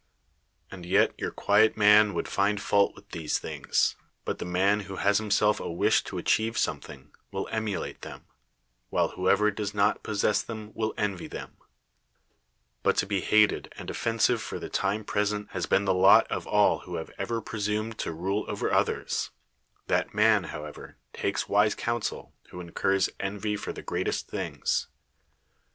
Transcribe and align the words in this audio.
And 0.71 0.83
yet 0.83 1.13
your 1.19 1.29
quiet 1.29 1.77
man 1.77 2.15
would 2.15 2.27
find 2.27 2.59
fault 2.59 2.95
with 2.95 3.09
these 3.09 3.37
things; 3.37 3.95
but 4.25 4.39
the 4.39 4.45
32 4.45 4.53
PERICLES 4.53 4.53
man 4.53 4.79
who 4.87 4.95
has 4.95 5.17
himself 5.19 5.59
a 5.59 5.69
wish 5.71 6.03
to 6.05 6.17
achieve 6.17 6.57
some 6.57 6.79
thing, 6.81 7.11
will 7.31 7.47
emulate 7.51 8.01
them; 8.01 8.25
while 8.89 9.09
whoever 9.09 9.51
does 9.51 9.75
not 9.75 10.01
possess 10.01 10.41
them 10.41 10.71
will 10.73 10.95
envy 10.97 11.27
them. 11.27 11.55
But 12.81 12.97
to 12.97 13.05
be 13.05 13.21
hated 13.21 13.71
and 13.77 13.91
offensive 13.91 14.41
for 14.41 14.57
the 14.57 14.69
tim.e 14.69 15.03
present 15.03 15.49
has 15.51 15.67
been 15.67 15.85
the 15.85 15.93
lot 15.93 16.25
of 16.31 16.47
all 16.47 16.79
who 16.79 16.95
have 16.95 17.11
ever 17.19 17.39
presumed 17.39 17.99
to 17.99 18.11
rule 18.11 18.45
over 18.47 18.73
others; 18.73 19.29
that 19.85 20.15
man, 20.15 20.45
how 20.45 20.65
ever, 20.65 20.97
takes 21.13 21.47
wise 21.47 21.75
counsel, 21.75 22.33
who 22.49 22.59
incurs 22.59 23.07
envy 23.19 23.55
for 23.55 23.71
the 23.71 23.83
greatest 23.83 24.27
things. 24.27 24.87